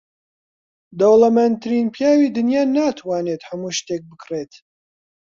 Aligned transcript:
دەوڵەمەندترین 0.99 1.87
پیاوی 1.95 2.33
دنیا 2.37 2.63
ناتوانێت 2.77 3.41
هەموو 3.49 3.75
شتێک 3.79 4.01
بکڕێت. 4.09 4.53